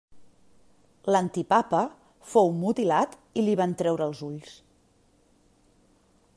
[1.15, 1.81] L'antipapa
[2.31, 4.59] fou mutilat i li van treure els ulls.